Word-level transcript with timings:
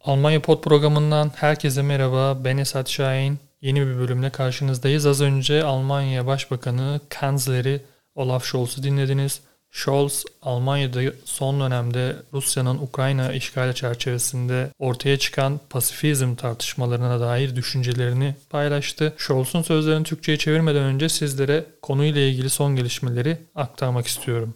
Almanya 0.00 0.42
Pod 0.42 0.62
programından 0.62 1.32
herkese 1.36 1.82
merhaba. 1.82 2.44
Ben 2.44 2.56
Esat 2.56 2.90
Şahin. 2.90 3.38
Yeni 3.60 3.86
bir 3.86 3.98
bölümle 3.98 4.30
karşınızdayız. 4.30 5.06
Az 5.06 5.20
önce 5.20 5.64
Almanya 5.64 6.26
Başbakanı 6.26 7.00
Kanzleri 7.08 7.80
Olaf 8.14 8.44
Scholz'u 8.44 8.82
dinlediniz. 8.82 9.40
Scholz, 9.70 10.24
Almanya'da 10.42 11.00
son 11.24 11.60
dönemde 11.60 12.16
Rusya'nın 12.32 12.78
Ukrayna 12.78 13.32
işgali 13.32 13.74
çerçevesinde 13.74 14.70
ortaya 14.78 15.18
çıkan 15.18 15.60
pasifizm 15.70 16.34
tartışmalarına 16.34 17.20
dair 17.20 17.56
düşüncelerini 17.56 18.34
paylaştı. 18.50 19.14
Scholz'un 19.16 19.62
sözlerini 19.62 20.04
Türkçe'ye 20.04 20.38
çevirmeden 20.38 20.82
önce 20.82 21.08
sizlere 21.08 21.64
konuyla 21.82 22.20
ilgili 22.20 22.50
son 22.50 22.76
gelişmeleri 22.76 23.38
aktarmak 23.54 24.06
istiyorum. 24.06 24.54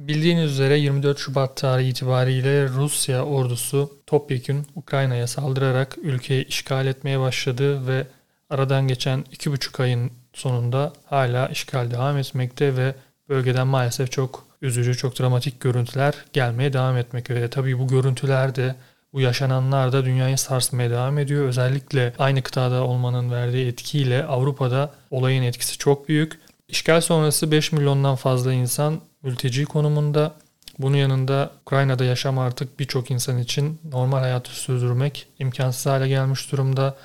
Bildiğiniz 0.00 0.52
üzere 0.52 0.78
24 0.78 1.18
Şubat 1.18 1.56
tarihi 1.56 1.88
itibariyle 1.88 2.68
Rusya 2.68 3.24
ordusu 3.24 3.90
topyekun 4.06 4.66
Ukrayna'ya 4.74 5.26
saldırarak 5.26 5.98
ülkeyi 6.02 6.46
işgal 6.46 6.86
etmeye 6.86 7.20
başladı 7.20 7.86
ve 7.86 8.06
aradan 8.50 8.88
geçen 8.88 9.20
2,5 9.20 9.82
ayın 9.82 10.10
sonunda 10.32 10.92
hala 11.04 11.48
işgal 11.48 11.90
devam 11.90 12.18
etmekte 12.18 12.76
ve 12.76 12.94
bölgeden 13.28 13.66
maalesef 13.66 14.12
çok 14.12 14.46
üzücü, 14.62 14.96
çok 14.96 15.20
dramatik 15.20 15.60
görüntüler 15.60 16.14
gelmeye 16.32 16.72
devam 16.72 16.96
etmekte. 16.96 17.34
Ve 17.34 17.50
tabii 17.50 17.78
bu 17.78 17.88
görüntüler 17.88 18.54
de 18.54 18.74
bu 19.12 19.20
yaşananlar 19.20 19.92
da 19.92 20.04
dünyayı 20.04 20.38
sarsmaya 20.38 20.90
devam 20.90 21.18
ediyor. 21.18 21.44
Özellikle 21.44 22.12
aynı 22.18 22.42
kıtada 22.42 22.84
olmanın 22.84 23.30
verdiği 23.30 23.66
etkiyle 23.66 24.24
Avrupa'da 24.24 24.90
olayın 25.10 25.42
etkisi 25.42 25.78
çok 25.78 26.08
büyük. 26.08 26.38
İşgal 26.68 27.00
sonrası 27.00 27.50
5 27.50 27.72
milyondan 27.72 28.16
fazla 28.16 28.52
insan 28.52 29.00
mülteci 29.22 29.64
konumunda. 29.64 30.34
Bunun 30.78 30.96
yanında 30.96 31.50
Ukrayna'da 31.62 32.04
yaşam 32.04 32.38
artık 32.38 32.80
birçok 32.80 33.10
insan 33.10 33.38
için 33.38 33.80
normal 33.92 34.18
hayatı 34.18 34.50
sürdürmek 34.50 35.26
imkansız 35.38 35.86
hale 35.86 36.08
gelmiş 36.08 36.52
durumda. 36.52 36.96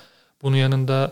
Bunun 0.42 0.56
yanında 0.56 1.12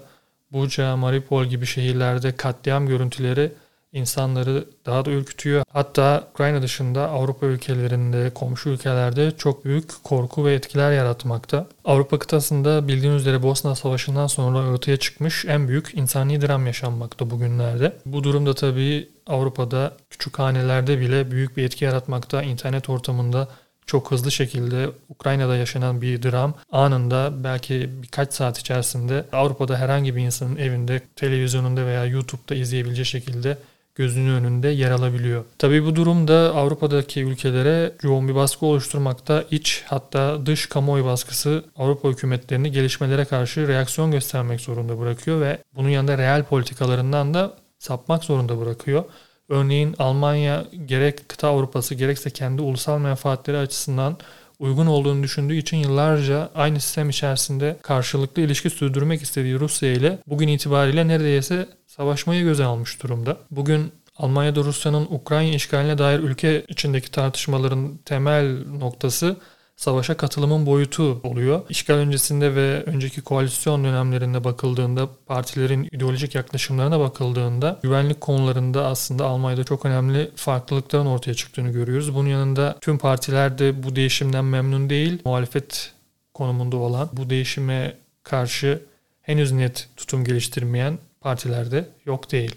Buca, 0.51 0.95
Mariupol 0.95 1.45
gibi 1.45 1.65
şehirlerde 1.65 2.35
katliam 2.35 2.87
görüntüleri 2.87 3.51
insanları 3.93 4.65
daha 4.85 5.05
da 5.05 5.11
ürkütüyor. 5.11 5.63
Hatta 5.69 6.27
Ukrayna 6.33 6.61
dışında 6.61 7.09
Avrupa 7.09 7.45
ülkelerinde, 7.45 8.29
komşu 8.29 8.69
ülkelerde 8.69 9.31
çok 9.37 9.65
büyük 9.65 10.03
korku 10.03 10.45
ve 10.45 10.53
etkiler 10.53 10.91
yaratmakta. 10.91 11.67
Avrupa 11.85 12.19
kıtasında 12.19 12.87
bildiğiniz 12.87 13.21
üzere 13.21 13.43
Bosna 13.43 13.75
Savaşı'ndan 13.75 14.27
sonra 14.27 14.57
ortaya 14.57 14.97
çıkmış 14.97 15.45
en 15.45 15.67
büyük 15.67 15.93
insani 15.93 16.41
dram 16.41 16.67
yaşanmakta 16.67 17.29
bugünlerde. 17.29 17.97
Bu 18.05 18.23
durumda 18.23 18.53
tabii 18.53 19.09
Avrupa'da 19.27 19.97
küçük 20.09 20.39
hanelerde 20.39 20.99
bile 20.99 21.31
büyük 21.31 21.57
bir 21.57 21.63
etki 21.63 21.85
yaratmakta. 21.85 22.43
İnternet 22.43 22.89
ortamında 22.89 23.47
çok 23.85 24.11
hızlı 24.11 24.31
şekilde 24.31 24.89
Ukrayna'da 25.09 25.55
yaşanan 25.55 26.01
bir 26.01 26.23
dram 26.23 26.53
anında 26.71 27.43
belki 27.43 27.89
birkaç 28.03 28.33
saat 28.33 28.59
içerisinde 28.59 29.25
Avrupa'da 29.31 29.77
herhangi 29.77 30.15
bir 30.15 30.21
insanın 30.21 30.55
evinde, 30.55 31.01
televizyonunda 31.15 31.85
veya 31.85 32.05
YouTube'da 32.05 32.55
izleyebileceği 32.55 33.05
şekilde 33.05 33.57
gözünün 33.95 34.33
önünde 34.33 34.67
yer 34.67 34.91
alabiliyor. 34.91 35.45
Tabi 35.57 35.85
bu 35.85 35.95
durumda 35.95 36.55
Avrupa'daki 36.55 37.23
ülkelere 37.23 37.93
yoğun 38.03 38.27
bir 38.27 38.35
baskı 38.35 38.65
oluşturmakta. 38.65 39.43
iç 39.51 39.83
hatta 39.87 40.45
dış 40.45 40.65
kamuoyu 40.65 41.05
baskısı 41.05 41.63
Avrupa 41.75 42.09
hükümetlerini 42.09 42.71
gelişmelere 42.71 43.25
karşı 43.25 43.67
reaksiyon 43.67 44.11
göstermek 44.11 44.61
zorunda 44.61 44.99
bırakıyor 44.99 45.41
ve 45.41 45.57
bunun 45.75 45.89
yanında 45.89 46.17
reel 46.17 46.43
politikalarından 46.43 47.33
da 47.33 47.53
sapmak 47.79 48.23
zorunda 48.23 48.59
bırakıyor. 48.59 49.03
Örneğin 49.49 49.95
Almanya 49.99 50.65
gerek 50.85 51.29
kıta 51.29 51.47
Avrupası 51.47 51.95
gerekse 51.95 52.29
kendi 52.29 52.61
ulusal 52.61 52.99
menfaatleri 52.99 53.57
açısından 53.57 54.17
uygun 54.59 54.85
olduğunu 54.85 55.23
düşündüğü 55.23 55.55
için 55.55 55.77
yıllarca 55.77 56.49
aynı 56.55 56.79
sistem 56.79 57.09
içerisinde 57.09 57.77
karşılıklı 57.81 58.41
ilişki 58.41 58.69
sürdürmek 58.69 59.21
istediği 59.21 59.59
Rusya 59.59 59.91
ile 59.93 60.19
bugün 60.27 60.47
itibariyle 60.47 61.07
neredeyse 61.07 61.67
savaşmayı 61.97 62.43
göze 62.43 62.63
almış 62.63 63.03
durumda. 63.03 63.37
Bugün 63.51 63.91
Almanya'da 64.17 64.63
Rusya'nın 64.63 65.07
Ukrayna 65.09 65.55
işgaline 65.55 65.97
dair 65.97 66.19
ülke 66.19 66.65
içindeki 66.67 67.11
tartışmaların 67.11 67.97
temel 68.05 68.67
noktası 68.79 69.37
savaşa 69.75 70.17
katılımın 70.17 70.65
boyutu 70.65 71.19
oluyor. 71.23 71.61
İşgal 71.69 71.95
öncesinde 71.95 72.55
ve 72.55 72.83
önceki 72.83 73.21
koalisyon 73.21 73.83
dönemlerinde 73.83 74.43
bakıldığında 74.43 75.09
partilerin 75.25 75.89
ideolojik 75.91 76.35
yaklaşımlarına 76.35 76.99
bakıldığında 76.99 77.79
güvenlik 77.83 78.21
konularında 78.21 78.85
aslında 78.85 79.25
Almanya'da 79.25 79.63
çok 79.63 79.85
önemli 79.85 80.31
farklılıkların 80.35 81.05
ortaya 81.05 81.33
çıktığını 81.33 81.69
görüyoruz. 81.69 82.15
Bunun 82.15 82.29
yanında 82.29 82.77
tüm 82.81 82.97
partiler 82.97 83.57
de 83.57 83.83
bu 83.83 83.95
değişimden 83.95 84.45
memnun 84.45 84.89
değil. 84.89 85.21
Muhalefet 85.25 85.93
konumunda 86.33 86.77
olan 86.77 87.09
bu 87.13 87.29
değişime 87.29 87.97
karşı 88.23 88.81
henüz 89.21 89.51
net 89.51 89.89
tutum 89.97 90.23
geliştirmeyen 90.23 90.97
partilerde 91.23 91.85
yok 92.05 92.31
değil. 92.31 92.55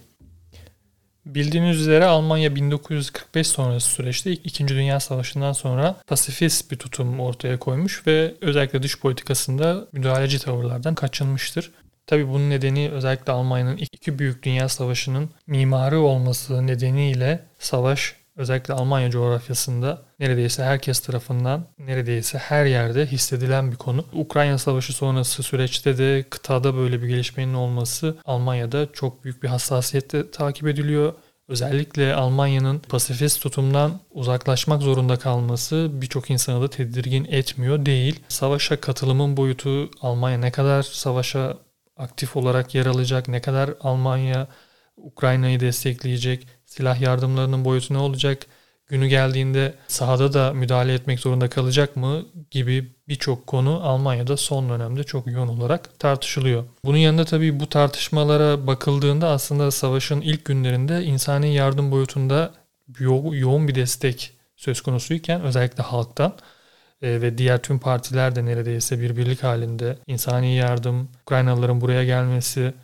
Bildiğiniz 1.27 1.81
üzere 1.81 2.05
Almanya 2.05 2.55
1945 2.55 3.47
sonrası 3.47 3.89
süreçte 3.89 4.33
2. 4.33 4.69
Dünya 4.69 5.01
Savaşı'ndan 5.01 5.53
sonra 5.53 5.97
pasifist 6.07 6.71
bir 6.71 6.77
tutum 6.77 7.21
ortaya 7.21 7.59
koymuş 7.59 8.07
ve 8.07 8.35
özellikle 8.41 8.83
dış 8.83 9.01
politikasında 9.01 9.87
müdahaleci 9.93 10.39
tavırlardan 10.39 10.95
kaçınmıştır. 10.95 11.73
Tabi 12.07 12.29
bunun 12.29 12.51
nedeni 12.51 12.91
özellikle 12.91 13.33
Almanya'nın 13.33 13.77
iki 13.77 14.19
büyük 14.19 14.43
dünya 14.43 14.69
savaşının 14.69 15.31
mimarı 15.47 16.01
olması 16.01 16.67
nedeniyle 16.67 17.45
savaş 17.59 18.15
özellikle 18.37 18.75
Almanya 18.75 19.11
coğrafyasında 19.11 20.03
neredeyse 20.21 20.65
herkes 20.65 21.01
tarafından 21.01 21.67
neredeyse 21.79 22.39
her 22.39 22.65
yerde 22.67 23.07
hissedilen 23.07 23.73
bir 23.73 23.77
konu. 23.77 24.05
Ukrayna 24.13 24.59
Savaşı 24.59 24.93
sonrası 24.93 25.43
süreçte 25.43 25.99
de 25.99 26.25
kıtada 26.31 26.77
böyle 26.77 27.03
bir 27.03 27.09
gelişmenin 27.09 27.55
olması 27.55 28.17
Almanya'da 28.25 28.93
çok 28.93 29.25
büyük 29.25 29.43
bir 29.43 29.49
hassasiyetle 29.49 30.31
takip 30.31 30.67
ediliyor. 30.67 31.13
Özellikle 31.49 32.15
Almanya'nın 32.15 32.79
pasifist 32.79 33.43
tutumdan 33.43 34.01
uzaklaşmak 34.11 34.83
zorunda 34.83 35.17
kalması 35.17 35.89
birçok 35.93 36.31
insanı 36.31 36.63
da 36.63 36.71
tedirgin 36.71 37.25
etmiyor 37.25 37.87
değil. 37.87 38.21
Savaşa 38.29 38.81
katılımın 38.81 39.37
boyutu 39.37 39.91
Almanya 40.01 40.39
ne 40.39 40.51
kadar 40.51 40.83
savaşa 40.83 41.57
aktif 41.97 42.37
olarak 42.37 42.75
yer 42.75 42.87
alacak, 42.87 43.29
ne 43.29 43.41
kadar 43.41 43.71
Almanya 43.81 44.47
Ukrayna'yı 44.97 45.61
destekleyecek, 45.61 46.47
silah 46.67 47.01
yardımlarının 47.01 47.65
boyutu 47.65 47.95
ne 47.95 47.99
olacak, 47.99 48.47
günü 48.87 49.07
geldiğinde 49.07 49.75
sahada 49.89 50.33
da 50.33 50.53
müdahale 50.53 50.95
etmek 50.95 51.21
zorunda 51.21 51.49
kalacak 51.49 51.97
mı 51.97 52.25
gibi 52.51 52.93
birçok 53.09 53.47
konu 53.47 53.81
Almanya'da 53.83 54.37
son 54.37 54.69
dönemde 54.71 55.05
çok 55.05 55.27
yoğun 55.27 55.49
olarak 55.49 55.99
tartışılıyor. 55.99 56.65
Bunun 56.85 56.97
yanında 56.97 57.25
tabii 57.25 57.61
bu 57.61 57.69
tartışmalara 57.69 58.67
bakıldığında 58.67 59.29
aslında 59.29 59.71
savaşın 59.71 60.21
ilk 60.21 60.45
günlerinde 60.45 61.05
insani 61.05 61.55
yardım 61.55 61.91
boyutunda 61.91 62.55
yo- 62.99 63.35
yoğun 63.35 63.69
bir 63.69 63.75
destek 63.75 64.33
söz 64.57 64.81
konusuyken 64.81 65.41
özellikle 65.41 65.83
halktan 65.83 66.33
e, 67.03 67.21
ve 67.23 67.39
diğer 67.39 67.63
tüm 67.63 67.79
partiler 67.79 68.37
de 68.37 68.45
neredeyse 68.45 69.01
bir 69.01 69.17
birlik 69.17 69.43
halinde 69.43 69.99
insani 70.07 70.55
yardım, 70.55 71.09
Ukraynalıların 71.23 71.81
buraya 71.81 72.05
gelmesi, 72.05 72.75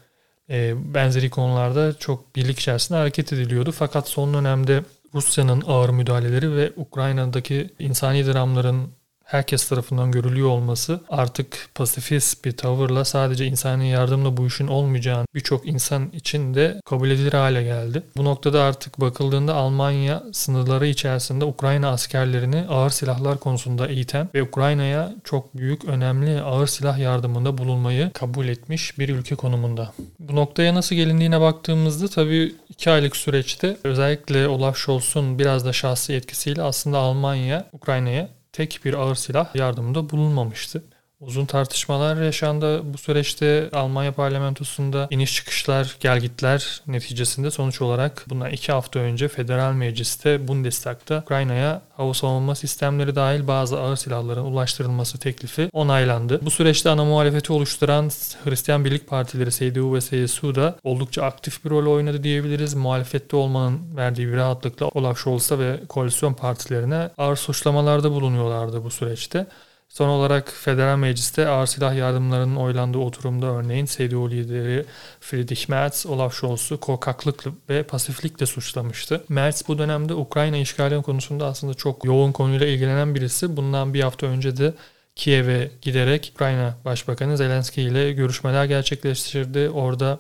e, 0.53 0.75
benzeri 0.95 1.31
konularda 1.31 1.99
çok 1.99 2.37
birlik 2.37 2.59
içerisinde 2.59 2.99
hareket 2.99 3.33
ediliyordu. 3.33 3.73
Fakat 3.73 4.09
son 4.09 4.35
dönemde 4.35 4.83
Rusya'nın 5.15 5.63
ağır 5.67 5.89
müdahaleleri 5.89 6.57
ve 6.57 6.73
Ukrayna'daki 6.77 7.71
insani 7.79 8.27
dramların 8.27 8.89
herkes 9.33 9.69
tarafından 9.69 10.13
görülüyor 10.13 10.49
olması 10.49 11.01
artık 11.09 11.69
pasifist 11.75 12.45
bir 12.45 12.53
tavırla 12.53 13.05
sadece 13.05 13.47
insani 13.47 13.89
yardımla 13.89 14.37
bu 14.37 14.47
işin 14.47 14.67
olmayacağını 14.67 15.27
birçok 15.35 15.67
insan 15.67 16.11
için 16.11 16.55
de 16.55 16.81
kabul 16.85 17.11
edilir 17.11 17.33
hale 17.33 17.63
geldi. 17.63 18.03
Bu 18.17 18.25
noktada 18.25 18.63
artık 18.63 19.01
bakıldığında 19.01 19.55
Almanya 19.55 20.23
sınırları 20.33 20.87
içerisinde 20.87 21.45
Ukrayna 21.45 21.89
askerlerini 21.89 22.65
ağır 22.69 22.91
silahlar 22.91 23.39
konusunda 23.39 23.89
eğiten 23.89 24.29
ve 24.35 24.43
Ukrayna'ya 24.43 25.15
çok 25.25 25.57
büyük 25.57 25.85
önemli 25.85 26.41
ağır 26.41 26.67
silah 26.67 26.99
yardımında 26.99 27.59
bulunmayı 27.59 28.11
kabul 28.13 28.49
etmiş 28.49 28.99
bir 28.99 29.09
ülke 29.09 29.35
konumunda. 29.35 29.93
Bu 30.19 30.37
noktaya 30.37 30.75
nasıl 30.75 30.97
gelindiğine 30.97 31.41
baktığımızda 31.41 32.09
tabii 32.09 32.55
iki 32.69 32.91
aylık 32.91 33.17
süreçte 33.17 33.77
özellikle 33.85 34.49
Olaf 34.49 34.77
Scholz'un 34.77 35.39
biraz 35.39 35.65
da 35.67 35.73
şahsi 35.73 36.13
etkisiyle 36.13 36.63
aslında 36.63 36.99
Almanya 36.99 37.69
Ukrayna'ya 37.73 38.29
tek 38.53 38.81
bir 38.85 38.95
ağır 38.95 39.15
silah 39.15 39.55
yardımında 39.57 40.11
bulunmamıştı. 40.11 40.85
Uzun 41.27 41.47
tartışmalar 41.47 42.23
yaşandı 42.23 42.93
bu 42.95 42.99
süreçte 42.99 43.71
Almanya 43.73 44.13
parlamentosunda 44.13 45.07
iniş 45.11 45.35
çıkışlar, 45.35 45.97
gelgitler 46.01 46.83
neticesinde 46.87 47.51
sonuç 47.51 47.83
olarak 47.83 48.25
bundan 48.29 48.51
iki 48.51 48.73
hafta 48.73 49.01
önce 49.01 49.29
Federal 49.29 49.73
Meclis'te 49.73 50.49
Bundestag'da 50.49 51.19
Ukrayna'ya 51.25 51.83
hava 51.97 52.15
savunma 52.15 52.55
sistemleri 52.55 53.15
dahil 53.15 53.47
bazı 53.49 53.81
ağır 53.81 53.97
silahların 53.97 54.45
ulaştırılması 54.45 55.19
teklifi 55.19 55.69
onaylandı. 55.73 56.41
Bu 56.43 56.51
süreçte 56.51 56.91
ana 56.91 57.05
muhalefeti 57.05 57.53
oluşturan 57.53 58.11
Hristiyan 58.45 58.85
Birlik 58.85 59.09
Partileri 59.09 59.51
CDU 59.51 59.95
ve 59.95 60.01
CSU 60.01 60.55
da 60.55 60.77
oldukça 60.85 61.23
aktif 61.23 61.65
bir 61.65 61.71
rol 61.71 61.93
oynadı 61.93 62.23
diyebiliriz. 62.23 62.75
Muhalefette 62.75 63.37
olmanın 63.37 63.97
verdiği 63.97 64.29
bir 64.29 64.37
rahatlıkla 64.37 64.89
Olaf 64.89 65.19
Scholz'a 65.19 65.59
ve 65.59 65.81
koalisyon 65.89 66.35
partilerine 66.35 67.11
ağır 67.19 67.37
suçlamalarda 67.37 68.11
bulunuyorlardı 68.11 68.85
bu 68.85 68.91
süreçte. 68.91 69.47
Son 69.93 70.09
olarak 70.09 70.53
Federal 70.53 70.97
Meclis'te 70.97 71.49
ağır 71.49 71.67
silah 71.67 71.97
yardımlarının 71.97 72.57
oylandığı 72.57 72.99
oturumda 72.99 73.47
örneğin 73.47 73.87
CDU 73.87 74.31
lideri 74.31 74.85
Friedrich 75.21 75.69
Merz, 75.69 76.07
Olaf 76.07 76.35
Scholz'u 76.35 76.81
korkaklık 76.81 77.45
ve 77.69 77.83
pasiflikle 77.83 78.47
suçlamıştı. 78.47 79.25
Merz 79.29 79.65
bu 79.69 79.79
dönemde 79.79 80.15
Ukrayna 80.15 80.57
işgali 80.57 81.03
konusunda 81.03 81.47
aslında 81.47 81.75
çok 81.75 82.05
yoğun 82.05 82.33
konuyla 82.33 82.67
ilgilenen 82.67 83.15
birisi. 83.15 83.57
Bundan 83.57 83.95
bir 83.95 84.01
hafta 84.01 84.27
önce 84.27 84.57
de 84.57 84.75
Kiev'e 85.17 85.71
giderek 85.83 86.33
Ukrayna 86.35 86.75
Başbakanı 86.85 87.37
Zelenski 87.37 87.83
ile 87.83 88.13
görüşmeler 88.13 88.65
gerçekleştirdi. 88.65 89.71
Orada 89.71 90.19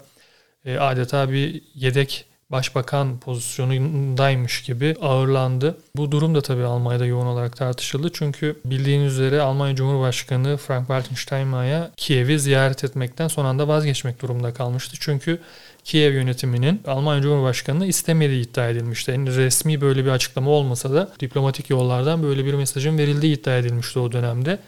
e, 0.64 0.78
adeta 0.78 1.30
bir 1.30 1.62
yedek 1.74 2.31
başbakan 2.52 3.18
pozisyonundaymış 3.18 4.62
gibi 4.62 4.96
ağırlandı. 5.00 5.78
Bu 5.96 6.12
durum 6.12 6.34
da 6.34 6.40
tabii 6.40 6.64
Almanya'da 6.64 7.06
yoğun 7.06 7.26
olarak 7.26 7.56
tartışıldı. 7.56 8.10
Çünkü 8.12 8.56
bildiğiniz 8.64 9.12
üzere 9.12 9.40
Almanya 9.40 9.74
Cumhurbaşkanı 9.74 10.58
Frank-Walter 10.68 11.16
Steinmeier 11.16 11.90
Kiev'i 11.96 12.38
ziyaret 12.38 12.84
etmekten 12.84 13.28
son 13.28 13.44
anda 13.44 13.68
vazgeçmek 13.68 14.22
durumunda 14.22 14.54
kalmıştı. 14.54 14.96
Çünkü 15.00 15.40
Kiev 15.84 16.12
yönetiminin 16.12 16.80
Almanya 16.86 17.22
Cumhurbaşkanı'nı 17.22 17.86
istemediği 17.86 18.42
iddia 18.42 18.68
edilmişti. 18.68 19.10
Yani 19.10 19.36
resmi 19.36 19.80
böyle 19.80 20.04
bir 20.04 20.10
açıklama 20.10 20.50
olmasa 20.50 20.92
da 20.92 21.12
diplomatik 21.20 21.70
yollardan 21.70 22.22
böyle 22.22 22.44
bir 22.44 22.54
mesajın 22.54 22.98
verildiği 22.98 23.38
iddia 23.38 23.58
edilmişti 23.58 23.98
o 23.98 24.12
dönemde 24.12 24.58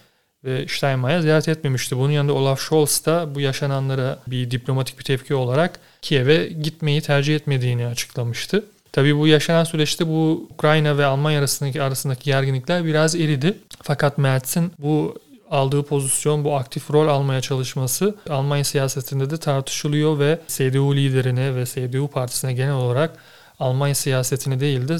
ve 0.45 0.67
Steinmeier 0.69 1.21
ziyaret 1.21 1.49
etmemişti. 1.49 1.97
Bunun 1.97 2.13
yanında 2.13 2.33
Olaf 2.33 2.61
Scholz 2.61 3.07
da 3.07 3.35
bu 3.35 3.41
yaşananlara 3.41 4.19
bir 4.27 4.51
diplomatik 4.51 4.99
bir 4.99 5.05
tepki 5.05 5.35
olarak 5.35 5.81
Kiev'e 6.03 6.47
gitmeyi 6.47 7.01
tercih 7.01 7.37
etmediğini 7.37 7.87
açıklamıştı. 7.87 8.65
Tabii 8.93 9.19
bu 9.19 9.27
yaşanan 9.27 9.65
süreçte 9.65 10.09
bu 10.09 10.49
Ukrayna 10.51 10.99
ve 10.99 11.05
Almanya 11.05 11.39
arasındaki 11.39 11.83
arasındaki 11.83 12.25
gerginlikler 12.25 12.85
biraz 12.85 13.15
eridi. 13.15 13.59
Fakat 13.83 14.19
Mertz'in 14.19 14.73
bu 14.79 15.19
aldığı 15.51 15.83
pozisyon, 15.83 16.45
bu 16.45 16.57
aktif 16.57 16.91
rol 16.91 17.09
almaya 17.09 17.41
çalışması 17.41 18.15
Almanya 18.31 18.65
siyasetinde 18.65 19.31
de 19.31 19.37
tartışılıyor 19.37 20.19
ve 20.19 20.39
CDU 20.49 20.97
liderine 20.97 21.55
ve 21.55 21.65
CDU 21.67 22.09
partisine 22.09 22.53
genel 22.53 22.75
olarak 22.75 23.17
Almanya 23.61 23.95
siyasetini 23.95 24.61
değil 24.61 24.89
de 24.89 24.97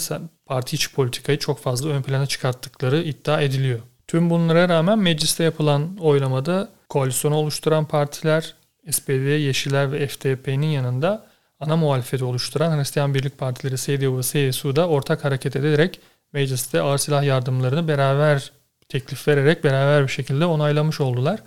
parti 0.47 0.77
içi 0.77 0.93
politikayı 0.93 1.39
çok 1.39 1.63
fazla 1.63 1.89
ön 1.89 2.03
plana 2.03 2.27
çıkarttıkları 2.27 3.03
iddia 3.03 3.41
ediliyor. 3.41 3.81
Tüm 4.15 4.31
bunlara 4.31 4.69
rağmen 4.69 4.99
mecliste 4.99 5.45
yapılan 5.45 5.97
oylamada 5.97 6.69
koalisyonu 6.89 7.35
oluşturan 7.35 7.85
partiler 7.85 8.55
SPD, 8.91 9.39
Yeşiller 9.39 9.93
ve 9.93 10.07
FDP'nin 10.07 10.67
yanında 10.67 11.27
ana 11.61 11.77
muhalefeti 11.77 12.25
oluşturan 12.25 12.79
Hristiyan 12.79 13.15
Birlik 13.15 13.39
Partileri 13.39 13.77
CDU 13.77 14.19
ve 14.19 14.23
CSU 14.23 14.77
da 14.77 14.89
ortak 14.89 15.25
hareket 15.25 15.57
ederek 15.57 16.01
mecliste 16.33 16.81
ağır 16.81 16.99
silah 16.99 17.25
yardımlarını 17.25 17.89
beraber 17.89 18.53
teklif 18.89 19.29
vererek 19.29 19.65
beraber 19.65 20.03
bir 20.03 20.13
şekilde 20.13 20.47
onaylamış 20.47 21.01
oldular. 21.01 21.43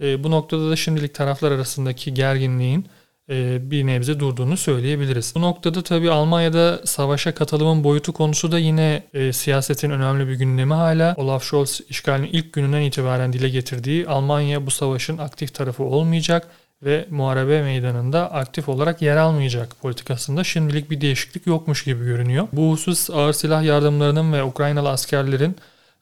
E, 0.00 0.24
bu 0.24 0.30
noktada 0.30 0.70
da 0.70 0.76
şimdilik 0.76 1.14
taraflar 1.14 1.52
arasındaki 1.52 2.14
gerginliğin 2.14 2.86
bir 3.28 3.86
nebze 3.86 4.20
durduğunu 4.20 4.56
söyleyebiliriz. 4.56 5.32
Bu 5.36 5.40
noktada 5.40 5.82
tabii 5.82 6.10
Almanya'da 6.10 6.80
savaşa 6.84 7.34
katılımın 7.34 7.84
boyutu 7.84 8.12
konusu 8.12 8.52
da 8.52 8.58
yine 8.58 9.02
e, 9.14 9.32
siyasetin 9.32 9.90
önemli 9.90 10.28
bir 10.28 10.34
gündemi 10.34 10.74
hala. 10.74 11.14
Olaf 11.16 11.44
Scholz 11.44 11.80
işgalin 11.88 12.24
ilk 12.24 12.52
gününden 12.52 12.80
itibaren 12.80 13.32
dile 13.32 13.48
getirdiği 13.48 14.08
Almanya 14.08 14.66
bu 14.66 14.70
savaşın 14.70 15.18
aktif 15.18 15.54
tarafı 15.54 15.82
olmayacak 15.84 16.48
ve 16.82 17.06
muharebe 17.10 17.62
meydanında 17.62 18.32
aktif 18.32 18.68
olarak 18.68 19.02
yer 19.02 19.16
almayacak 19.16 19.80
politikasında 19.80 20.44
şimdilik 20.44 20.90
bir 20.90 21.00
değişiklik 21.00 21.46
yokmuş 21.46 21.84
gibi 21.84 22.04
görünüyor. 22.04 22.48
Bu 22.52 22.72
husus 22.72 23.10
ağır 23.10 23.32
silah 23.32 23.62
yardımlarının 23.62 24.32
ve 24.32 24.42
Ukraynalı 24.42 24.90
askerlerin 24.90 25.56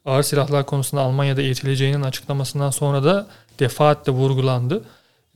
ağır 0.05 0.23
silahlar 0.23 0.65
konusunda 0.65 1.01
Almanya'da 1.01 1.41
eğitileceğinin 1.41 2.01
açıklamasından 2.01 2.69
sonra 2.69 3.03
da 3.03 3.27
defaatle 3.59 4.11
vurgulandı. 4.11 4.83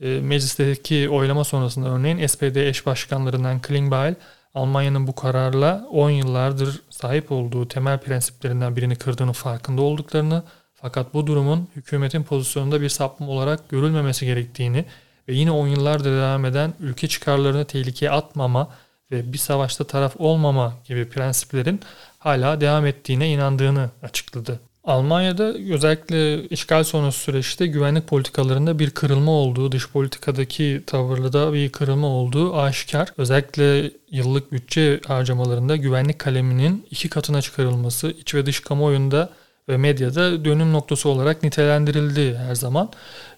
E, 0.00 0.20
meclisteki 0.20 1.08
oylama 1.08 1.44
sonrasında 1.44 1.88
örneğin 1.88 2.26
SPD 2.26 2.56
eş 2.56 2.86
başkanlarından 2.86 3.60
Klingbeil 3.60 4.14
Almanya'nın 4.54 5.06
bu 5.06 5.14
kararla 5.14 5.86
10 5.90 6.10
yıllardır 6.10 6.82
sahip 6.90 7.32
olduğu 7.32 7.68
temel 7.68 7.98
prensiplerinden 7.98 8.76
birini 8.76 8.96
kırdığını 8.96 9.32
farkında 9.32 9.82
olduklarını 9.82 10.42
fakat 10.74 11.14
bu 11.14 11.26
durumun 11.26 11.68
hükümetin 11.76 12.22
pozisyonunda 12.22 12.80
bir 12.80 12.88
sapma 12.88 13.26
olarak 13.26 13.68
görülmemesi 13.68 14.26
gerektiğini 14.26 14.84
ve 15.28 15.34
yine 15.34 15.50
10 15.50 15.68
yıllardır 15.68 16.12
devam 16.12 16.44
eden 16.44 16.74
ülke 16.80 17.08
çıkarlarını 17.08 17.64
tehlikeye 17.64 18.10
atmama 18.10 18.68
ve 19.10 19.32
bir 19.32 19.38
savaşta 19.38 19.84
taraf 19.84 20.14
olmama 20.18 20.74
gibi 20.84 21.08
prensiplerin 21.08 21.80
hala 22.18 22.60
devam 22.60 22.86
ettiğine 22.86 23.28
inandığını 23.28 23.90
açıkladı. 24.02 24.60
Almanya'da 24.88 25.44
özellikle 25.74 26.48
işgal 26.48 26.84
sonrası 26.84 27.18
süreçte 27.18 27.66
güvenlik 27.66 28.06
politikalarında 28.06 28.78
bir 28.78 28.90
kırılma 28.90 29.32
olduğu, 29.32 29.72
dış 29.72 29.88
politikadaki 29.88 30.82
tavırda 30.86 31.52
bir 31.52 31.72
kırılma 31.72 32.06
olduğu 32.06 32.56
aşikar. 32.56 33.08
Özellikle 33.18 33.90
yıllık 34.10 34.52
bütçe 34.52 35.00
harcamalarında 35.06 35.76
güvenlik 35.76 36.18
kaleminin 36.18 36.86
iki 36.90 37.08
katına 37.08 37.42
çıkarılması, 37.42 38.10
iç 38.10 38.34
ve 38.34 38.46
dış 38.46 38.60
kamuoyunda 38.60 39.30
ve 39.68 39.76
medyada 39.76 40.44
dönüm 40.44 40.72
noktası 40.72 41.08
olarak 41.08 41.42
nitelendirildi 41.42 42.36
her 42.36 42.54
zaman. 42.54 42.90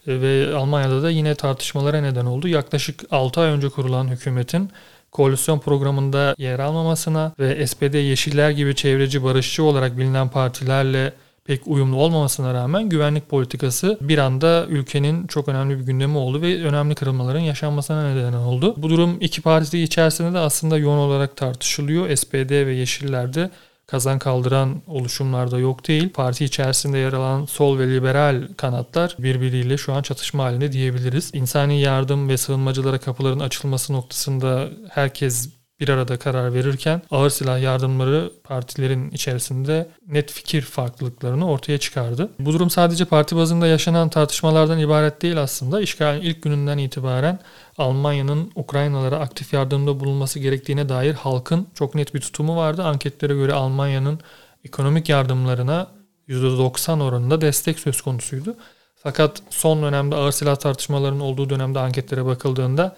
E, 0.06 0.20
ve 0.20 0.54
Almanya'da 0.54 1.02
da 1.02 1.10
yine 1.10 1.34
tartışmalara 1.34 2.00
neden 2.00 2.26
oldu. 2.26 2.48
Yaklaşık 2.48 3.04
6 3.10 3.40
ay 3.40 3.50
önce 3.50 3.68
kurulan 3.68 4.08
hükümetin 4.08 4.70
koalisyon 5.12 5.58
programında 5.58 6.34
yer 6.38 6.58
almamasına 6.58 7.32
ve 7.38 7.66
SPD 7.66 7.94
Yeşiller 7.94 8.50
gibi 8.50 8.74
çevreci 8.74 9.24
barışçı 9.24 9.64
olarak 9.64 9.98
bilinen 9.98 10.28
partilerle 10.28 11.12
pek 11.44 11.66
uyumlu 11.66 11.96
olmamasına 11.96 12.54
rağmen 12.54 12.88
güvenlik 12.88 13.28
politikası 13.28 13.98
bir 14.00 14.18
anda 14.18 14.66
ülkenin 14.68 15.26
çok 15.26 15.48
önemli 15.48 15.78
bir 15.78 15.84
gündemi 15.84 16.18
oldu 16.18 16.42
ve 16.42 16.62
önemli 16.64 16.94
kırılmaların 16.94 17.40
yaşanmasına 17.40 18.14
neden 18.14 18.32
oldu. 18.32 18.74
Bu 18.76 18.90
durum 18.90 19.16
iki 19.20 19.42
parti 19.42 19.82
içerisinde 19.82 20.32
de 20.32 20.38
aslında 20.38 20.78
yoğun 20.78 20.98
olarak 20.98 21.36
tartışılıyor. 21.36 22.16
SPD 22.16 22.66
ve 22.66 22.74
Yeşiller'de 22.74 23.50
kazan 23.86 24.18
kaldıran 24.18 24.82
oluşumlarda 24.86 25.58
yok 25.58 25.88
değil. 25.88 26.08
Parti 26.08 26.44
içerisinde 26.44 26.98
yer 26.98 27.12
alan 27.12 27.44
sol 27.44 27.78
ve 27.78 27.94
liberal 27.94 28.48
kanatlar 28.56 29.16
birbiriyle 29.18 29.76
şu 29.76 29.92
an 29.92 30.02
çatışma 30.02 30.44
halinde 30.44 30.72
diyebiliriz. 30.72 31.30
İnsani 31.34 31.80
yardım 31.80 32.28
ve 32.28 32.36
sığınmacılara 32.36 32.98
kapıların 32.98 33.40
açılması 33.40 33.92
noktasında 33.92 34.68
herkes 34.90 35.59
bir 35.80 35.88
arada 35.88 36.18
karar 36.18 36.54
verirken 36.54 37.02
ağır 37.10 37.30
silah 37.30 37.60
yardımları 37.60 38.32
partilerin 38.44 39.10
içerisinde 39.10 39.88
net 40.06 40.32
fikir 40.32 40.62
farklılıklarını 40.62 41.50
ortaya 41.50 41.78
çıkardı. 41.78 42.30
Bu 42.38 42.52
durum 42.52 42.70
sadece 42.70 43.04
parti 43.04 43.36
bazında 43.36 43.66
yaşanan 43.66 44.08
tartışmalardan 44.08 44.78
ibaret 44.78 45.22
değil 45.22 45.42
aslında. 45.42 45.80
İşgalin 45.80 46.20
ilk 46.20 46.42
gününden 46.42 46.78
itibaren 46.78 47.38
Almanya'nın 47.78 48.52
Ukraynalara 48.54 49.18
aktif 49.18 49.52
yardımda 49.52 50.00
bulunması 50.00 50.38
gerektiğine 50.38 50.88
dair 50.88 51.14
halkın 51.14 51.66
çok 51.74 51.94
net 51.94 52.14
bir 52.14 52.20
tutumu 52.20 52.56
vardı. 52.56 52.84
Anketlere 52.84 53.34
göre 53.34 53.52
Almanya'nın 53.52 54.20
ekonomik 54.64 55.08
yardımlarına 55.08 55.86
%90 56.28 57.02
oranında 57.02 57.40
destek 57.40 57.78
söz 57.78 58.00
konusuydu. 58.00 58.56
Fakat 59.02 59.42
son 59.50 59.82
dönemde 59.82 60.16
ağır 60.16 60.32
silah 60.32 60.56
tartışmalarının 60.56 61.20
olduğu 61.20 61.50
dönemde 61.50 61.78
anketlere 61.78 62.24
bakıldığında 62.24 62.96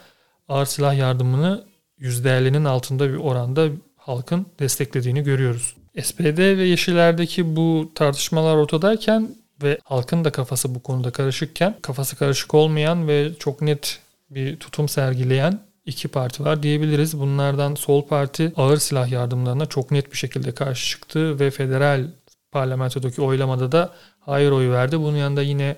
ağır 0.49 0.67
silah 0.67 0.97
yardımını 0.97 1.72
%50'nin 2.03 2.65
altında 2.65 3.13
bir 3.13 3.17
oranda 3.17 3.69
halkın 3.97 4.47
desteklediğini 4.59 5.23
görüyoruz. 5.23 5.77
SPD 6.03 6.39
ve 6.39 6.65
Yeşiller'deki 6.65 7.57
bu 7.57 7.93
tartışmalar 7.95 8.57
ortadayken 8.57 9.29
ve 9.63 9.79
halkın 9.85 10.25
da 10.25 10.33
kafası 10.33 10.75
bu 10.75 10.83
konuda 10.83 11.11
karışıkken 11.11 11.75
kafası 11.83 12.17
karışık 12.17 12.55
olmayan 12.55 13.09
ve 13.09 13.31
çok 13.39 13.63
net 13.63 14.01
bir 14.31 14.57
tutum 14.57 14.89
sergileyen 14.89 15.61
iki 15.87 16.09
parti 16.09 16.45
var 16.45 16.63
diyebiliriz. 16.63 17.19
Bunlardan 17.19 17.75
Sol 17.75 18.07
Parti 18.07 18.53
ağır 18.57 18.77
silah 18.77 19.09
yardımlarına 19.09 19.67
çok 19.67 19.91
net 19.91 20.13
bir 20.13 20.17
şekilde 20.17 20.55
karşı 20.55 20.89
çıktı 20.89 21.41
ve 21.41 21.51
federal 21.51 22.07
parlamentodaki 22.53 23.23
oylamada 23.23 23.73
da 23.73 23.91
hayır 24.21 24.51
oyu 24.51 24.73
verdi. 24.73 25.01
Bunun 25.01 25.17
yanında 25.17 25.43
yine 25.43 25.77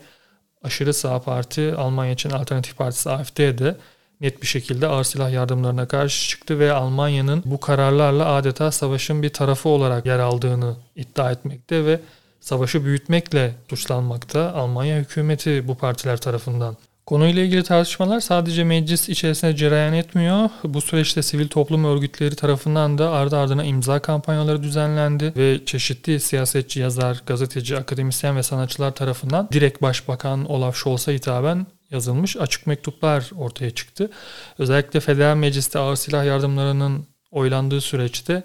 aşırı 0.63 0.95
sağ 0.95 1.23
parti 1.23 1.75
Almanya 1.75 2.13
için 2.13 2.31
Alternatif 2.31 2.77
Partisi 2.77 3.11
AFD 3.11 3.39
de 3.39 3.77
net 4.25 4.43
bir 4.43 4.47
şekilde 4.47 4.87
ağır 4.87 5.05
silah 5.05 5.33
yardımlarına 5.33 5.89
karşı 5.89 6.29
çıktı 6.29 6.59
ve 6.59 6.73
Almanya'nın 6.73 7.43
bu 7.47 7.61
kararlarla 7.61 8.27
adeta 8.35 8.73
savaşın 8.73 9.23
bir 9.23 9.29
tarafı 9.29 9.69
olarak 9.69 10.07
yer 10.07 10.19
aldığını 10.19 10.77
iddia 10.97 11.33
etmekte 11.33 11.85
ve 11.87 12.01
savaşı 12.41 12.85
büyütmekle 12.85 13.55
suçlanmakta 13.71 14.53
Almanya 14.53 14.99
hükümeti 14.99 15.69
bu 15.69 15.75
partiler 15.75 16.17
tarafından. 16.17 16.77
Konuyla 17.07 17.43
ilgili 17.43 17.63
tartışmalar 17.63 18.21
sadece 18.21 18.65
meclis 18.65 19.09
içerisinde 19.09 19.57
cereyan 19.57 19.93
etmiyor. 19.93 20.51
Bu 20.65 20.81
süreçte 20.81 21.23
sivil 21.23 21.49
toplum 21.49 21.85
örgütleri 21.85 22.37
tarafından 22.37 22.99
da 22.99 23.11
ardı 23.11 23.37
ardına 23.37 23.65
imza 23.65 23.99
kampanyaları 23.99 24.63
düzenlendi 24.63 25.33
ve 25.37 25.65
çeşitli 25.67 26.21
siyasetçi, 26.21 26.81
yazar, 26.81 27.23
gazeteci, 27.27 27.77
akademisyen 27.77 28.37
ve 28.37 28.43
sanatçılar 28.43 28.95
tarafından 28.95 29.49
direkt 29.53 29.83
Başbakan 29.83 30.45
Olaf 30.45 30.77
Scholz'a 30.77 31.13
hitaben 31.13 31.67
yazılmış 31.95 32.37
açık 32.37 32.67
mektuplar 32.67 33.31
ortaya 33.37 33.71
çıktı. 33.71 34.11
Özellikle 34.59 35.01
Federal 35.01 35.37
Meclis'te 35.37 35.79
ağır 35.79 35.97
silah 35.97 36.25
yardımlarının 36.25 37.07
oylandığı 37.31 37.81
süreçte 37.81 38.43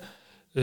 e, 0.55 0.61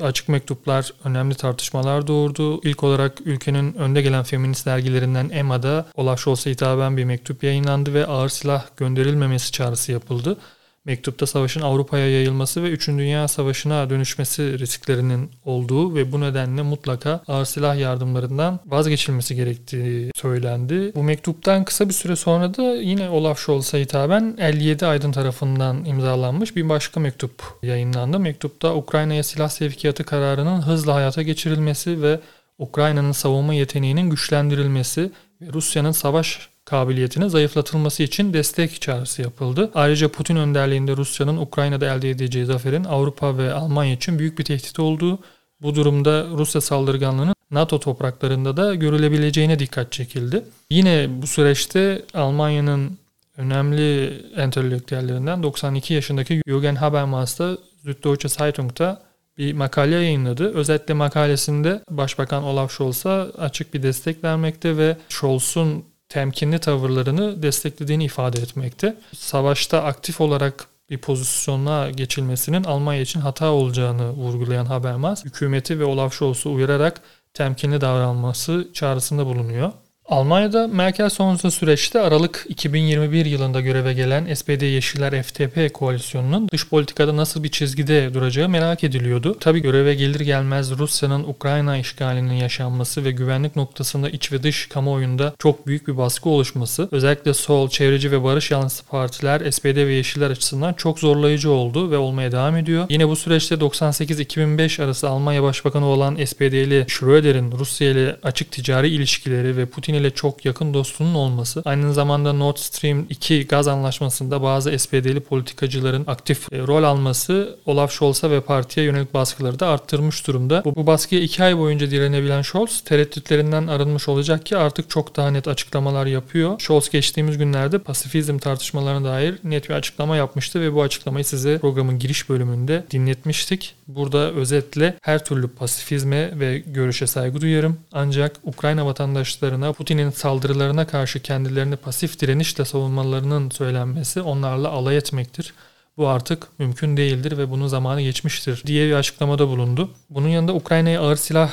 açık 0.00 0.28
mektuplar 0.28 0.92
önemli 1.04 1.34
tartışmalar 1.34 2.06
doğurdu. 2.06 2.60
İlk 2.62 2.84
olarak 2.84 3.20
ülkenin 3.24 3.74
önde 3.74 4.02
gelen 4.02 4.22
feminist 4.22 4.66
dergilerinden 4.66 5.30
EMA'da 5.32 5.86
Olaf 5.94 6.20
Scholz'a 6.20 6.50
hitaben 6.50 6.96
bir 6.96 7.04
mektup 7.04 7.44
yayınlandı 7.44 7.94
ve 7.94 8.06
ağır 8.06 8.28
silah 8.28 8.66
gönderilmemesi 8.76 9.52
çağrısı 9.52 9.92
yapıldı. 9.92 10.36
Mektupta 10.84 11.26
savaşın 11.26 11.60
Avrupa'ya 11.60 12.10
yayılması 12.10 12.62
ve 12.62 12.70
3. 12.70 12.88
Dünya 12.88 13.28
Savaşı'na 13.28 13.90
dönüşmesi 13.90 14.58
risklerinin 14.58 15.30
olduğu 15.44 15.94
ve 15.94 16.12
bu 16.12 16.20
nedenle 16.20 16.62
mutlaka 16.62 17.20
ağır 17.28 17.44
silah 17.44 17.78
yardımlarından 17.78 18.60
vazgeçilmesi 18.66 19.36
gerektiği 19.36 20.10
söylendi. 20.14 20.92
Bu 20.94 21.02
mektuptan 21.02 21.64
kısa 21.64 21.88
bir 21.88 21.94
süre 21.94 22.16
sonra 22.16 22.54
da 22.54 22.62
yine 22.62 23.10
Olaf 23.10 23.38
Scholz'a 23.38 23.78
hitaben 23.78 24.36
57 24.38 24.86
Aydın 24.86 25.12
tarafından 25.12 25.84
imzalanmış 25.84 26.56
bir 26.56 26.68
başka 26.68 27.00
mektup 27.00 27.42
yayınlandı. 27.62 28.18
Mektupta 28.18 28.74
Ukrayna'ya 28.74 29.22
silah 29.22 29.48
sevkiyatı 29.48 30.04
kararının 30.04 30.62
hızla 30.62 30.94
hayata 30.94 31.22
geçirilmesi 31.22 32.02
ve 32.02 32.20
Ukrayna'nın 32.58 33.12
savunma 33.12 33.54
yeteneğinin 33.54 34.10
güçlendirilmesi 34.10 35.10
ve 35.42 35.52
Rusya'nın 35.52 35.92
savaş 35.92 36.51
kabiliyetinin 36.64 37.28
zayıflatılması 37.28 38.02
için 38.02 38.32
destek 38.32 38.80
çağrısı 38.80 39.22
yapıldı. 39.22 39.70
Ayrıca 39.74 40.08
Putin 40.08 40.36
önderliğinde 40.36 40.96
Rusya'nın 40.96 41.36
Ukrayna'da 41.36 41.94
elde 41.94 42.10
edeceği 42.10 42.44
zaferin 42.44 42.84
Avrupa 42.84 43.38
ve 43.38 43.52
Almanya 43.52 43.92
için 43.92 44.18
büyük 44.18 44.38
bir 44.38 44.44
tehdit 44.44 44.78
olduğu, 44.78 45.18
bu 45.62 45.74
durumda 45.74 46.26
Rusya 46.32 46.60
saldırganlığının 46.60 47.34
NATO 47.50 47.80
topraklarında 47.80 48.56
da 48.56 48.74
görülebileceğine 48.74 49.58
dikkat 49.58 49.92
çekildi. 49.92 50.44
Yine 50.70 51.22
bu 51.22 51.26
süreçte 51.26 52.02
Almanya'nın 52.14 52.98
önemli 53.36 54.20
entelektüellerinden 54.36 55.42
92 55.42 55.94
yaşındaki 55.94 56.42
Jürgen 56.46 56.74
Habermas 56.74 57.38
da 57.38 57.58
Süddeutsche 57.82 58.28
Zeitung'da 58.28 59.02
bir 59.38 59.52
makale 59.52 59.94
yayınladı. 59.94 60.54
Özetle 60.54 60.94
makalesinde 60.94 61.82
Başbakan 61.90 62.42
Olaf 62.42 62.72
Scholz'a 62.72 63.28
açık 63.38 63.74
bir 63.74 63.82
destek 63.82 64.24
vermekte 64.24 64.76
ve 64.76 64.96
Scholz'un 65.08 65.84
temkinli 66.12 66.58
tavırlarını 66.58 67.42
desteklediğini 67.42 68.04
ifade 68.04 68.42
etmekte. 68.42 68.96
Savaşta 69.16 69.82
aktif 69.82 70.20
olarak 70.20 70.66
bir 70.90 70.98
pozisyona 70.98 71.90
geçilmesinin 71.90 72.64
Almanya 72.64 73.00
için 73.00 73.20
hata 73.20 73.50
olacağını 73.50 74.10
vurgulayan 74.10 74.66
Habermas, 74.66 75.24
hükümeti 75.24 75.80
ve 75.80 75.84
Olaf 75.84 76.14
Scholz'u 76.14 76.52
uyararak 76.52 77.00
temkinli 77.34 77.80
davranması 77.80 78.68
çağrısında 78.72 79.26
bulunuyor. 79.26 79.72
Almanya'da 80.06 80.68
Merkel 80.68 81.10
sonrası 81.10 81.50
süreçte 81.50 82.00
Aralık 82.00 82.46
2021 82.48 83.26
yılında 83.26 83.60
göreve 83.60 83.92
gelen 83.92 84.34
SPD 84.34 84.62
Yeşiller 84.62 85.22
FTP 85.22 85.74
koalisyonunun 85.74 86.48
dış 86.48 86.68
politikada 86.68 87.16
nasıl 87.16 87.42
bir 87.42 87.48
çizgide 87.48 88.14
duracağı 88.14 88.48
merak 88.48 88.84
ediliyordu. 88.84 89.36
Tabi 89.40 89.60
göreve 89.62 89.94
gelir 89.94 90.20
gelmez 90.20 90.78
Rusya'nın 90.78 91.24
Ukrayna 91.24 91.76
işgalinin 91.76 92.34
yaşanması 92.34 93.04
ve 93.04 93.10
güvenlik 93.10 93.56
noktasında 93.56 94.10
iç 94.10 94.32
ve 94.32 94.42
dış 94.42 94.68
kamuoyunda 94.68 95.34
çok 95.38 95.66
büyük 95.66 95.88
bir 95.88 95.96
baskı 95.96 96.28
oluşması 96.28 96.88
özellikle 96.92 97.34
sol, 97.34 97.68
çevreci 97.68 98.10
ve 98.12 98.24
barış 98.24 98.50
yanlısı 98.50 98.86
partiler 98.86 99.50
SPD 99.50 99.76
ve 99.76 99.92
Yeşiller 99.92 100.30
açısından 100.30 100.74
çok 100.74 100.98
zorlayıcı 100.98 101.50
oldu 101.50 101.90
ve 101.90 101.96
olmaya 101.96 102.32
devam 102.32 102.56
ediyor. 102.56 102.86
Yine 102.88 103.08
bu 103.08 103.16
süreçte 103.16 103.54
98-2005 103.54 104.82
arası 104.82 105.08
Almanya 105.08 105.42
Başbakanı 105.42 105.86
olan 105.86 106.24
SPD'li 106.24 106.84
Schröder'in 106.88 107.52
Rusya 107.52 107.90
ile 107.90 108.16
açık 108.22 108.52
ticari 108.52 108.88
ilişkileri 108.88 109.56
ve 109.56 109.66
Putin 109.66 109.91
ile 109.94 110.10
çok 110.10 110.44
yakın 110.44 110.74
dostluğunun 110.74 111.14
olması, 111.14 111.62
aynı 111.64 111.94
zamanda 111.94 112.32
Nord 112.32 112.56
Stream 112.56 113.06
2 113.10 113.46
gaz 113.46 113.68
anlaşmasında 113.68 114.42
bazı 114.42 114.78
SPD'li 114.78 115.20
politikacıların 115.20 116.04
aktif 116.06 116.52
e, 116.52 116.58
rol 116.58 116.82
alması 116.82 117.58
Olaf 117.66 117.92
Scholz'a 117.92 118.30
ve 118.30 118.40
partiye 118.40 118.86
yönelik 118.86 119.14
baskıları 119.14 119.60
da 119.60 119.68
arttırmış 119.68 120.26
durumda. 120.26 120.62
Bu, 120.64 120.76
bu 120.76 120.86
baskıya 120.86 121.20
iki 121.20 121.44
ay 121.44 121.58
boyunca 121.58 121.90
direnebilen 121.90 122.42
Scholz 122.42 122.80
tereddütlerinden 122.80 123.66
arınmış 123.66 124.08
olacak 124.08 124.46
ki 124.46 124.56
artık 124.56 124.90
çok 124.90 125.16
daha 125.16 125.30
net 125.30 125.48
açıklamalar 125.48 126.06
yapıyor. 126.06 126.60
Scholz 126.60 126.90
geçtiğimiz 126.90 127.38
günlerde 127.38 127.78
pasifizm 127.78 128.38
tartışmalarına 128.38 129.08
dair 129.08 129.38
net 129.44 129.68
bir 129.68 129.74
açıklama 129.74 130.16
yapmıştı 130.16 130.60
ve 130.60 130.74
bu 130.74 130.82
açıklamayı 130.82 131.24
size 131.24 131.58
programın 131.58 131.98
giriş 131.98 132.28
bölümünde 132.28 132.84
dinletmiştik. 132.90 133.74
Burada 133.88 134.32
özetle 134.32 134.96
her 135.02 135.24
türlü 135.24 135.48
pasifizme 135.48 136.40
ve 136.40 136.58
görüşe 136.58 137.06
saygı 137.06 137.40
duyarım. 137.40 137.78
Ancak 137.92 138.36
Ukrayna 138.44 138.86
vatandaşlarına 138.86 139.72
Putin'in 139.82 140.10
saldırılarına 140.10 140.86
karşı 140.86 141.22
kendilerini 141.22 141.76
pasif 141.76 142.20
direnişle 142.20 142.64
savunmalarının 142.64 143.50
söylenmesi 143.50 144.20
onlarla 144.20 144.68
alay 144.68 144.96
etmektir. 144.96 145.54
Bu 145.96 146.08
artık 146.08 146.48
mümkün 146.58 146.96
değildir 146.96 147.38
ve 147.38 147.50
bunun 147.50 147.66
zamanı 147.66 148.02
geçmiştir 148.02 148.62
diye 148.66 148.88
bir 148.88 148.92
açıklamada 148.92 149.48
bulundu. 149.48 149.90
Bunun 150.10 150.28
yanında 150.28 150.54
Ukrayna'ya 150.54 151.00
ağır 151.00 151.16
silah 151.16 151.50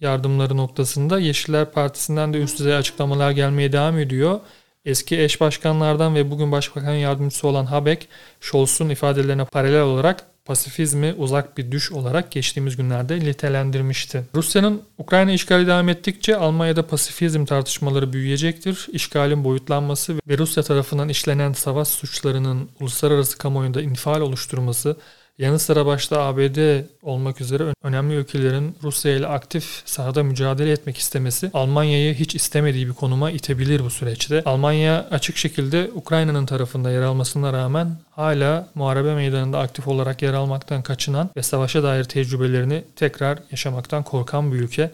yardımları 0.00 0.56
noktasında 0.56 1.18
Yeşiller 1.18 1.72
Partisi'nden 1.72 2.34
de 2.34 2.38
üst 2.38 2.58
düzey 2.58 2.76
açıklamalar 2.76 3.30
gelmeye 3.30 3.72
devam 3.72 3.98
ediyor. 3.98 4.40
Eski 4.84 5.20
eş 5.20 5.40
başkanlardan 5.40 6.14
ve 6.14 6.30
bugün 6.30 6.52
başbakan 6.52 6.94
yardımcısı 6.94 7.48
olan 7.48 7.66
Habeck, 7.66 8.08
Scholz'un 8.40 8.88
ifadelerine 8.88 9.44
paralel 9.44 9.82
olarak 9.82 10.26
pasifizmi 10.48 11.14
uzak 11.18 11.58
bir 11.58 11.72
düş 11.72 11.92
olarak 11.92 12.32
geçtiğimiz 12.32 12.76
günlerde 12.76 13.20
nitelendirmişti. 13.20 14.24
Rusya'nın 14.34 14.82
Ukrayna 14.98 15.32
işgali 15.32 15.66
devam 15.66 15.88
ettikçe 15.88 16.36
Almanya'da 16.36 16.86
pasifizm 16.86 17.44
tartışmaları 17.44 18.12
büyüyecektir. 18.12 18.86
İşgalin 18.92 19.44
boyutlanması 19.44 20.14
ve 20.28 20.38
Rusya 20.38 20.62
tarafından 20.62 21.08
işlenen 21.08 21.52
savaş 21.52 21.88
suçlarının 21.88 22.68
uluslararası 22.80 23.38
kamuoyunda 23.38 23.82
infial 23.82 24.20
oluşturması 24.20 24.96
Yanı 25.38 25.58
sıra 25.58 25.86
başta 25.86 26.20
ABD 26.20 26.84
olmak 27.02 27.40
üzere 27.40 27.74
önemli 27.82 28.14
ülkelerin 28.14 28.76
Rusya 28.82 29.16
ile 29.16 29.26
aktif 29.26 29.82
sahada 29.84 30.22
mücadele 30.22 30.72
etmek 30.72 30.96
istemesi 30.96 31.50
Almanya'yı 31.54 32.14
hiç 32.14 32.34
istemediği 32.34 32.88
bir 32.88 32.92
konuma 32.92 33.30
itebilir 33.30 33.84
bu 33.84 33.90
süreçte. 33.90 34.42
Almanya 34.44 35.06
açık 35.10 35.36
şekilde 35.36 35.90
Ukrayna'nın 35.94 36.46
tarafında 36.46 36.90
yer 36.90 37.02
almasına 37.02 37.52
rağmen 37.52 37.96
hala 38.10 38.68
muharebe 38.74 39.14
meydanında 39.14 39.58
aktif 39.58 39.88
olarak 39.88 40.22
yer 40.22 40.34
almaktan 40.34 40.82
kaçınan 40.82 41.30
ve 41.36 41.42
savaşa 41.42 41.82
dair 41.82 42.04
tecrübelerini 42.04 42.84
tekrar 42.96 43.38
yaşamaktan 43.50 44.02
korkan 44.02 44.52
bir 44.52 44.60
ülke. 44.60 44.90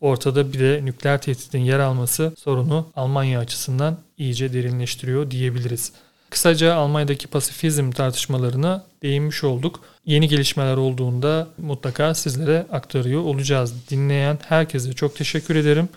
Ortada 0.00 0.52
bir 0.52 0.58
de 0.58 0.80
nükleer 0.84 1.20
tehditin 1.20 1.58
yer 1.58 1.78
alması 1.78 2.34
sorunu 2.38 2.86
Almanya 2.96 3.40
açısından 3.40 3.96
iyice 4.18 4.52
derinleştiriyor 4.52 5.30
diyebiliriz. 5.30 5.92
Kısaca 6.36 6.74
Almanya'daki 6.74 7.26
pasifizm 7.26 7.90
tartışmalarına 7.90 8.84
değinmiş 9.02 9.44
olduk. 9.44 9.80
Yeni 10.06 10.28
gelişmeler 10.28 10.76
olduğunda 10.76 11.48
mutlaka 11.58 12.14
sizlere 12.14 12.66
aktarıyor 12.72 13.20
olacağız. 13.20 13.74
Dinleyen 13.90 14.38
herkese 14.48 14.92
çok 14.92 15.16
teşekkür 15.16 15.56
ederim. 15.56 15.88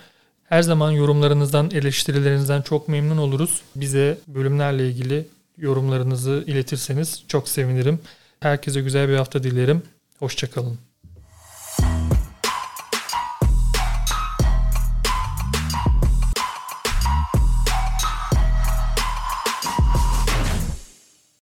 Her 0.44 0.62
zaman 0.62 0.90
yorumlarınızdan, 0.90 1.70
eleştirilerinizden 1.70 2.62
çok 2.62 2.88
memnun 2.88 3.16
oluruz. 3.16 3.60
Bize 3.76 4.18
bölümlerle 4.26 4.88
ilgili 4.88 5.26
yorumlarınızı 5.58 6.44
iletirseniz 6.46 7.24
çok 7.28 7.48
sevinirim. 7.48 8.00
Herkese 8.40 8.80
güzel 8.80 9.08
bir 9.08 9.16
hafta 9.16 9.42
dilerim. 9.42 9.82
Hoşçakalın. 10.18 10.78